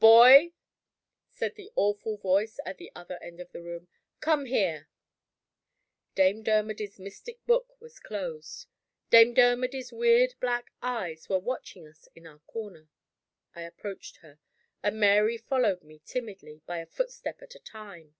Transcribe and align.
"Boy!" 0.00 0.54
said 1.30 1.54
the 1.54 1.70
awful 1.76 2.16
voice 2.16 2.58
at 2.66 2.78
the 2.78 2.90
other 2.96 3.16
end 3.22 3.38
of 3.38 3.52
the 3.52 3.62
room. 3.62 3.86
"Come 4.18 4.46
here." 4.46 4.88
Dame 6.16 6.42
Dermody's 6.42 6.98
mystic 6.98 7.46
book 7.46 7.80
was 7.80 8.00
closed; 8.00 8.66
Dame 9.10 9.34
Dermody's 9.34 9.92
weird 9.92 10.34
black 10.40 10.72
eyes 10.82 11.28
were 11.28 11.38
watching 11.38 11.86
us 11.86 12.08
in 12.16 12.26
our 12.26 12.40
corner. 12.40 12.88
I 13.54 13.62
approached 13.62 14.16
her; 14.16 14.40
and 14.82 14.98
Mary 14.98 15.38
followed 15.38 15.84
me 15.84 16.00
timidly, 16.04 16.60
by 16.66 16.78
a 16.78 16.84
footstep 16.86 17.40
at 17.40 17.54
a 17.54 17.60
time. 17.60 18.16